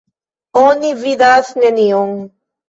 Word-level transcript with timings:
Oni 0.61 0.89
vidas 1.01 1.53
nenion. 1.65 2.17